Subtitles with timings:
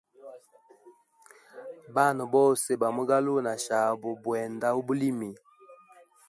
[1.95, 5.29] Bana Babose bamugaluwa na shabo bwenda ubulimi.